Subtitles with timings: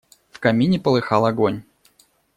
[0.31, 1.63] В камине полыхал огонь.